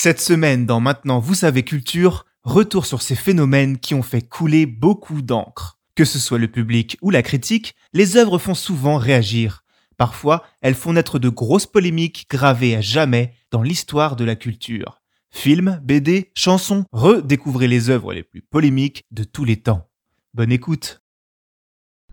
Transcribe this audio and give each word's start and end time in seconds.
Cette 0.00 0.20
semaine, 0.20 0.64
dans 0.64 0.78
Maintenant 0.78 1.18
Vous 1.18 1.34
savez 1.34 1.64
Culture, 1.64 2.24
retour 2.44 2.86
sur 2.86 3.02
ces 3.02 3.16
phénomènes 3.16 3.78
qui 3.78 3.96
ont 3.96 4.02
fait 4.04 4.22
couler 4.22 4.64
beaucoup 4.64 5.22
d'encre. 5.22 5.80
Que 5.96 6.04
ce 6.04 6.20
soit 6.20 6.38
le 6.38 6.46
public 6.46 6.96
ou 7.02 7.10
la 7.10 7.24
critique, 7.24 7.74
les 7.92 8.16
œuvres 8.16 8.38
font 8.38 8.54
souvent 8.54 8.96
réagir. 8.96 9.64
Parfois, 9.96 10.44
elles 10.60 10.76
font 10.76 10.92
naître 10.92 11.18
de 11.18 11.28
grosses 11.28 11.66
polémiques 11.66 12.28
gravées 12.30 12.76
à 12.76 12.80
jamais 12.80 13.34
dans 13.50 13.60
l'histoire 13.60 14.14
de 14.14 14.24
la 14.24 14.36
culture. 14.36 15.02
Films, 15.32 15.80
BD, 15.82 16.30
chansons, 16.32 16.84
redécouvrez 16.92 17.66
les 17.66 17.90
œuvres 17.90 18.14
les 18.14 18.22
plus 18.22 18.40
polémiques 18.40 19.04
de 19.10 19.24
tous 19.24 19.44
les 19.44 19.56
temps. 19.56 19.90
Bonne 20.32 20.52
écoute. 20.52 21.02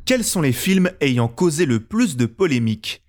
Quels 0.06 0.24
sont 0.24 0.42
les 0.42 0.54
films 0.54 0.90
ayant 1.02 1.28
causé 1.28 1.68
le 1.68 1.86
plus 1.86 2.18
de 2.18 2.26
polémiques? 2.26 3.04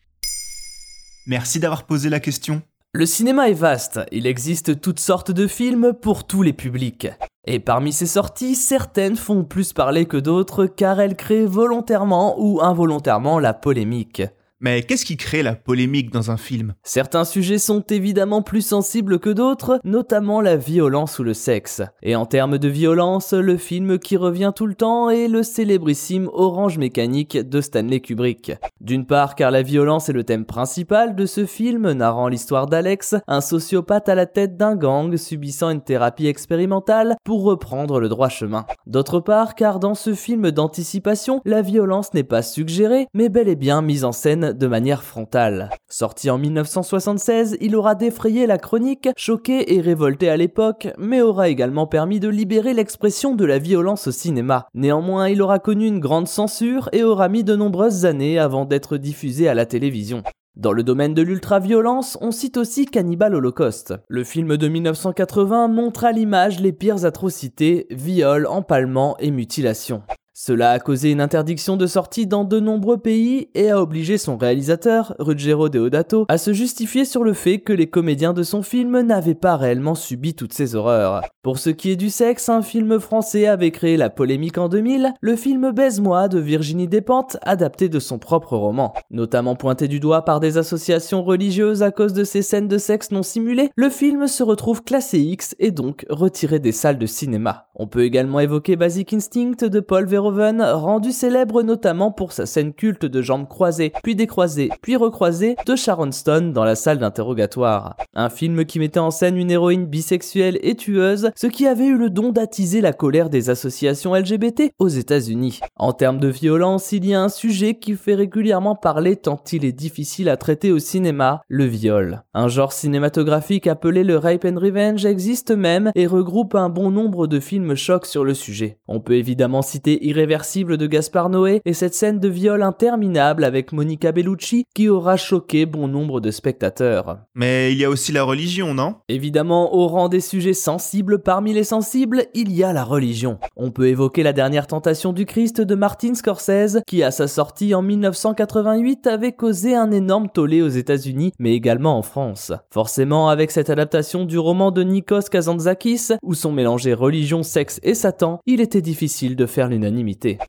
Merci 1.27 1.61
d'avoir 1.61 1.87
posé 1.87 2.11
la 2.11 2.21
question. 2.21 2.63
Le 2.97 3.05
cinéma 3.05 3.51
est 3.51 3.53
vaste, 3.53 4.01
il 4.11 4.27
existe 4.27 4.81
toutes 4.81 5.01
sortes 5.01 5.31
de 5.31 5.47
films 5.47 5.93
pour 5.93 6.27
tous 6.27 6.41
les 6.41 6.55
publics. 6.55 7.09
Et 7.47 7.61
parmi 7.61 7.93
ces 7.93 8.07
sorties, 8.07 8.55
certaines 8.55 9.17
font 9.17 9.45
plus 9.45 9.75
parler 9.75 10.07
que 10.07 10.17
d'autres 10.17 10.65
car 10.65 10.99
elles 10.99 11.15
créent 11.15 11.45
volontairement 11.45 12.37
ou 12.39 12.63
involontairement 12.63 13.39
la 13.39 13.53
polémique. 13.53 14.23
Mais 14.67 14.83
qu'est-ce 14.83 15.05
qui 15.05 15.17
crée 15.17 15.45
la 15.45 15.55
polémique 15.55 16.11
dans 16.11 16.33
un 16.33 16.37
film? 16.37 16.75
Certains 16.83 17.25
sujets 17.25 17.59
sont 17.59 17.83
évidemment 17.83 18.43
plus 18.43 18.67
sensibles 18.67 19.21
que 19.21 19.31
d'autres, 19.31 19.79
notamment 19.85 20.41
la 20.41 20.57
violence 20.57 21.21
ou 21.21 21.23
le 21.23 21.35
sexe. 21.35 21.83
Et 22.03 22.17
en 22.17 22.27
termes 22.27 22.59
de 22.59 22.67
violence, 22.67 23.33
le 23.33 23.59
film 23.59 24.01
qui 24.01 24.17
revient 24.17 24.51
tout 24.53 24.67
le 24.67 24.75
temps 24.75 25.09
est 25.09 25.29
le 25.29 25.45
célébrissime 25.45 26.29
Orange 26.33 26.79
Mécanique 26.79 27.39
de 27.39 27.61
Stanley 27.61 28.01
Kubrick. 28.01 28.55
D'une 28.81 29.07
part 29.07 29.37
car 29.37 29.53
la 29.53 29.63
violence 29.63 30.09
est 30.09 30.13
le 30.13 30.25
thème 30.25 30.45
principal 30.45 31.15
de 31.15 31.27
ce 31.27 31.47
film 31.47 31.93
narrant 31.93 32.27
l'histoire 32.27 32.67
d'Alex, 32.67 33.15
un 33.29 33.41
sociopathe 33.41 34.09
à 34.09 34.17
la 34.17 34.27
tête 34.27 34.57
d'un 34.57 34.75
gang 34.75 35.17
subissant 35.17 35.71
une 35.71 35.81
thérapie 35.81 36.27
expérimentale 36.27 37.15
pour 37.23 37.45
reprendre 37.45 38.01
le 38.01 38.09
droit 38.09 38.31
chemin. 38.31 38.67
D'autre 38.89 39.21
part 39.21 39.55
car 39.55 39.79
dans 39.79 39.95
ce 39.95 40.13
film 40.13 40.51
d'anticipation, 40.51 41.41
la 41.45 41.63
violence 41.63 42.15
n'est 42.15 42.25
pas 42.25 42.43
suggérée, 42.43 43.07
mais 43.15 43.29
bel 43.29 43.49
et 43.49 43.55
bien 43.55 43.81
mise 43.81 44.05
en 44.05 44.11
scène 44.11 44.55
de 44.57 44.67
manière 44.67 45.03
frontale. 45.03 45.71
Sorti 45.89 46.31
en 46.31 46.39
1976, 46.39 47.57
il 47.61 47.77
aura 47.77 47.95
défrayé 47.95 48.47
la 48.47 48.59
chronique, 48.59 49.09
choqué 49.17 49.75
et 49.75 49.81
révolté 49.81 50.29
à 50.29 50.37
l'époque, 50.37 50.89
mais 50.99 51.21
aura 51.21 51.49
également 51.49 51.87
permis 51.87 52.21
de 52.21 52.29
libérer 52.29 52.75
l'expression 52.75 53.35
de 53.35 53.45
la 53.45 53.59
violence 53.59 54.09
au 54.09 54.13
cinéma. 54.13 54.67
Néanmoins, 54.75 55.29
il 55.29 55.43
aura 55.43 55.59
connu 55.59 55.87
une 55.87 56.01
grande 56.01 56.29
censure 56.29 56.89
et 56.93 57.05
aura 57.05 57.29
mis 57.29 57.45
de 57.45 57.57
nombreuses 57.57 58.05
années 58.05 58.39
avant 58.39 58.65
d'être 58.65 58.97
diffusé 58.97 59.49
à 59.49 59.55
la 59.55 59.67
télévision. 59.67 60.23
Dans 60.57 60.73
le 60.73 60.83
domaine 60.83 61.13
de 61.13 61.21
l'ultra-violence, 61.21 62.17
on 62.23 62.31
cite 62.31 62.57
aussi 62.57 62.87
Cannibal 62.87 63.35
Holocaust. 63.35 63.93
Le 64.09 64.25
film 64.25 64.57
de 64.57 64.69
1980 64.69 65.69
montre 65.69 66.05
à 66.05 66.13
l'image 66.13 66.61
les 66.61 66.73
pires 66.73 67.05
atrocités, 67.05 67.87
viols, 67.91 68.47
empalements 68.47 69.19
et 69.19 69.31
mutilations. 69.31 70.03
Cela 70.39 70.73
a 70.73 70.79
causé 70.79 71.13
une 71.13 71.23
interdiction 71.23 71.79
de 71.79 71.87
sortie 71.87 72.27
dans 72.27 72.45
de 72.45 72.61
nombreux 72.61 72.99
pays 72.99 73.49
et 73.55 73.71
a 73.71 73.81
obligé 73.81 74.19
son 74.19 74.37
réalisateur, 74.37 75.15
Ruggero 75.19 75.71
Deodato, 75.71 76.27
à 76.29 76.37
se 76.37 76.53
justifier 76.53 77.07
sur 77.07 77.25
le 77.25 77.33
fait 77.33 77.61
que 77.61 77.73
les 77.73 77.87
comédiens 77.87 78.35
de 78.35 78.43
son 78.43 78.61
film 78.61 79.01
n'avaient 79.01 79.35
pas 79.35 79.57
réellement 79.57 79.95
subi 79.95 80.35
toutes 80.35 80.53
ces 80.53 80.75
horreurs. 80.75 81.23
Pour 81.41 81.59
ce 81.59 81.71
qui 81.71 81.91
est 81.91 81.97
du 81.97 82.11
sexe, 82.11 82.51
un 82.51 82.61
film 82.61 83.01
français 83.01 83.47
avait 83.47 83.71
créé 83.71 83.97
la 83.97 84.11
polémique 84.11 84.59
en 84.59 84.69
2000, 84.69 85.15
le 85.19 85.37
film 85.37 85.71
Baise-moi 85.71 86.29
de 86.29 86.39
Virginie 86.39 86.87
Despentes, 86.87 87.39
adapté 87.41 87.89
de 87.89 87.99
son 87.99 88.19
propre 88.19 88.59
roman. 88.59 88.93
Notamment 89.11 89.55
pointé 89.55 89.89
du 89.89 90.01
doigt 90.01 90.27
par 90.27 90.41
des 90.41 90.59
associations 90.59 91.25
religieuses 91.25 91.83
à 91.83 91.93
cause 91.93 92.13
de 92.13 92.25
ces 92.25 92.43
scènes 92.43 92.69
de 92.69 92.77
sexe 92.77 93.11
non 93.11 93.23
simulées, 93.23 93.71
le 93.75 93.89
film 93.89 94.27
se 94.27 94.43
retrouve 94.43 94.85
classé 94.85 95.19
X 95.19 95.57
et 95.59 95.71
donc 95.71 96.05
retiré 96.11 96.59
des 96.59 96.73
salles 96.73 96.99
de 96.99 97.07
cinéma. 97.07 97.69
On 97.75 97.87
peut 97.87 98.05
également 98.05 98.41
évoquer 98.41 98.77
Basic 98.77 99.15
Instinct 99.15 99.65
de 99.65 99.81
Paul 99.81 100.05
Verhoeven 100.07 100.26
rendu 100.29 101.13
célèbre 101.13 101.63
notamment 101.63 102.11
pour 102.11 102.33
sa 102.33 102.45
scène 102.45 102.75
culte 102.75 103.07
de 103.07 103.23
jambes 103.23 103.49
croisées, 103.49 103.93
puis 104.03 104.15
décroisées, 104.15 104.71
puis 104.83 104.97
recroisées 104.97 105.57
de 105.67 105.77
Sharon 105.77 106.13
Stone 106.13 106.53
dans 106.53 106.65
la 106.65 106.75
salle 106.75 106.99
d'interrogatoire. 106.99 107.97
Un 108.15 108.29
film 108.29 108.65
qui 108.65 108.79
mettait 108.79 109.01
en 109.01 109.11
scène 109.11 109.37
une 109.37 109.51
héroïne 109.51 109.87
bisexuelle 109.87 110.59
et 110.63 110.75
tueuse, 110.75 111.31
ce 111.35 111.47
qui 111.47 111.67
avait 111.67 111.87
eu 111.87 111.97
le 111.97 112.11
don 112.11 112.33
d'attiser 112.33 112.81
la 112.81 112.93
colère 112.93 113.31
des 113.31 113.51
associations 113.51 114.15
LGBT 114.15 114.73
aux 114.79 114.89
États-Unis. 114.89 115.61
En 115.77 115.93
termes 115.93 116.19
de 116.19 116.29
violence, 116.29 116.93
il 116.93 117.07
y 117.07 117.15
a 117.15 117.23
un 117.23 117.29
sujet 117.29 117.75
qui 117.75 117.95
fait 117.95 118.15
régulièrement 118.15 118.75
parler 118.75 119.17
tant 119.17 119.37
il 119.53 119.65
est 119.65 119.73
difficile 119.73 120.29
à 120.29 120.37
traiter 120.37 120.73
au 120.73 120.79
cinéma, 120.79 121.43
le 121.49 121.65
viol. 121.65 122.23
Un 122.35 122.49
genre 122.49 122.73
cinématographique 122.73 123.67
appelé 123.67 124.05
le 124.05 124.17
rape 124.17 124.45
and 124.45 124.59
revenge 124.59 125.05
existe 125.05 125.51
même 125.51 125.91
et 125.95 126.07
regroupe 126.07 126.55
un 126.55 126.69
bon 126.69 126.91
nombre 126.91 127.27
de 127.27 127.41
films 127.41 127.75
chocs 127.75 128.07
sur 128.07 128.25
le 128.25 128.35
sujet. 128.35 128.79
On 128.89 129.01
peut 129.01 129.15
évidemment 129.15 129.63
citer 129.63 130.09
irréversible 130.17 130.79
de 130.79 130.87
Gaspard 130.87 131.29
Noé 131.29 131.61
et 131.67 131.75
cette 131.75 131.95
scène 131.95 132.19
de 132.19 132.29
viol 132.29 132.63
interminable 132.63 133.45
avec 133.45 133.73
Monica 133.73 134.13
Bellucci 134.13 134.65
qui 134.75 134.89
aura 134.89 135.19
choqué 135.19 135.67
bon 135.67 135.89
nombre 135.89 136.21
de 136.21 136.31
spectateurs. 136.31 137.19
Mais 137.35 137.71
il 137.73 137.79
y 137.79 137.85
a 137.85 137.91
aussi 137.91 138.13
la 138.13 138.23
religion, 138.23 138.73
non? 138.73 138.95
Évidemment, 139.11 139.75
au 139.75 139.87
rang 139.89 140.09
des 140.09 140.23
sujets 140.23 140.55
sensibles, 140.55 141.19
parmi 141.19 141.53
les 141.53 141.65
sensibles, 141.65 142.25
il 142.33 142.51
y 142.51 142.65
a 142.65 142.73
la 142.73 142.83
religion. 142.83 143.39
On 143.57 143.71
peut 143.71 143.89
évoquer 143.89 144.23
la 144.23 144.33
dernière 144.33 144.67
tentation 144.67 145.13
du 145.13 145.27
Christ 145.27 145.61
de 145.61 145.75
Martin 145.75 146.15
Scorsese 146.15 146.81
qui 146.87 147.03
à 147.03 147.11
sa 147.11 147.29
sortie 147.29 147.75
en 147.75 147.83
1988 147.83 149.07
avait 149.09 149.33
causé 149.33 149.75
un 149.75 149.91
énorme 149.91 150.31
tollé 150.31 150.63
aux 150.63 150.69
États-Unis 150.69 151.35
mais 151.39 151.53
également 151.53 151.99
en 151.99 152.03
France. 152.03 152.53
Forcément, 152.71 153.29
avec 153.29 153.51
cette 153.51 153.69
adaptation 153.69 154.25
du 154.25 154.39
roman 154.39 154.71
de 154.71 154.83
Nikos 154.83 155.29
Kazantzakis 155.31 156.15
où 156.23 156.33
sont 156.33 156.53
mélangés 156.53 156.95
religion, 156.95 157.43
sexe 157.43 157.81
et 157.83 157.95
Satan, 157.95 158.41
il 158.47 158.63
était 158.63 158.81
difficile 158.81 159.37
de 159.37 159.45
faire 159.45 159.69
l'unanimité 159.69 160.06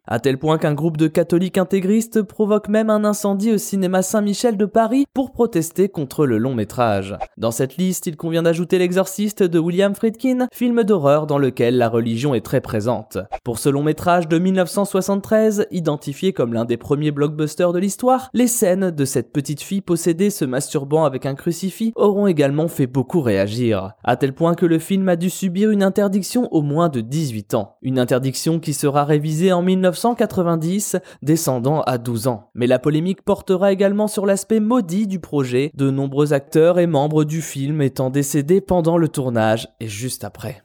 à 0.07 0.19
tel 0.19 0.38
point 0.38 0.57
qu'un 0.57 0.73
groupe 0.73 0.97
de 0.97 1.07
catholiques 1.07 1.57
intégristes 1.57 2.22
provoque 2.22 2.69
même 2.69 2.90
un 2.90 3.03
incendie 3.03 3.51
au 3.51 3.57
cinéma 3.57 4.01
Saint-Michel 4.01 4.57
de 4.57 4.66
Paris 4.66 5.06
pour 5.13 5.31
protester 5.31 5.90
contre 5.90 6.25
le 6.25 6.38
long 6.38 6.53
métrage. 6.53 7.18
Dans 7.38 7.51
cette 7.51 7.78
liste, 7.78 8.07
il 8.07 8.17
convient 8.17 8.44
d'ajouter 8.44 8.78
L'Exorciste 8.78 9.44
de 9.44 9.59
William 9.59 9.96
Friedkin, 9.96 10.47
film 10.53 10.84
d'horreur 10.84 11.28
dans 11.28 11.38
lequel 11.38 11.78
la 11.78 11.90
religion 11.90 12.35
est 12.35 12.46
très 12.46 12.62
présente. 12.62 13.17
Pour 13.44 13.59
ce 13.59 13.69
long 13.69 13.84
métrage 13.84 14.28
de 14.28 14.38
1973, 14.38 15.67
identifié 15.72 16.34
comme 16.34 16.53
l'un 16.53 16.66
des 16.66 16.78
premiers 16.78 17.12
blockbusters 17.12 17.73
de 17.73 17.79
l'histoire, 17.79 18.29
les 18.34 18.47
scènes 18.47 18.91
de 18.91 19.06
cette 19.06 19.31
petite 19.31 19.62
fille 19.62 19.81
possédée 19.81 20.29
se 20.29 20.46
masturbant 20.46 21.06
avec 21.06 21.25
un 21.25 21.35
crucifix 21.35 21.94
auront 21.96 22.28
également 22.28 22.67
fait 22.67 22.88
beaucoup 22.88 23.22
réagir, 23.22 23.94
à 24.03 24.16
tel 24.17 24.34
point 24.34 24.56
que 24.56 24.66
le 24.66 24.79
film 24.79 25.09
a 25.09 25.16
dû 25.16 25.29
subir 25.29 25.72
une 25.72 25.84
interdiction 25.84 26.47
au 26.53 26.62
moins 26.62 26.90
de 26.90 27.01
18 27.01 27.53
ans. 27.53 27.78
Une 27.81 28.00
interdiction 28.00 28.59
qui 28.59 28.73
sera 28.73 29.06
révisée 29.06 29.47
en 29.52 29.62
1990, 29.62 30.97
descendant 31.22 31.81
à 31.81 31.97
12 31.97 32.28
ans. 32.28 32.50
Mais 32.56 32.68
la 32.68 32.80
polémique 32.80 33.24
portera 33.24 33.72
également 33.72 34.08
sur 34.08 34.25
l'aspect 34.25 34.59
maudit 34.59 35.08
du 35.08 35.19
projet, 35.19 35.72
de 35.74 35.90
nombreux 35.90 36.34
acteurs 36.34 36.80
et 36.80 36.88
membres 36.88 37.24
du 37.24 37.41
film 37.41 37.81
étant 37.81 38.09
décédés 38.09 38.62
pendant 38.62 38.97
le 38.97 39.08
tournage 39.08 39.68
et 39.80 39.88
juste 39.88 40.24
après. 40.24 40.63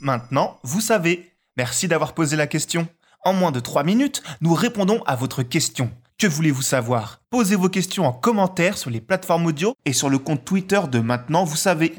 Maintenant, 0.00 0.56
vous 0.62 0.80
savez. 0.80 1.26
Merci 1.56 1.88
d'avoir 1.88 2.14
posé 2.14 2.36
la 2.36 2.46
question. 2.46 2.88
En 3.24 3.34
moins 3.34 3.52
de 3.52 3.60
3 3.60 3.84
minutes, 3.84 4.22
nous 4.40 4.54
répondons 4.54 5.02
à 5.04 5.14
votre 5.14 5.42
question. 5.42 5.90
Que 6.18 6.26
voulez-vous 6.26 6.62
savoir? 6.62 7.20
Posez 7.30 7.56
vos 7.56 7.68
questions 7.68 8.06
en 8.06 8.12
commentaire 8.12 8.78
sur 8.78 8.90
les 8.90 9.00
plateformes 9.00 9.46
audio 9.46 9.74
et 9.84 9.92
sur 9.92 10.10
le 10.10 10.18
compte 10.18 10.44
Twitter 10.44 10.80
de 10.90 11.00
Maintenant, 11.00 11.44
vous 11.44 11.56
savez. 11.56 11.94